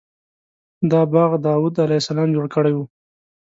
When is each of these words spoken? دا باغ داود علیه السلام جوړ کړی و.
دا 0.91 1.01
باغ 1.13 1.31
داود 1.47 1.75
علیه 1.85 2.01
السلام 2.01 2.29
جوړ 2.35 2.45
کړی 2.55 2.73
و. 2.75 2.79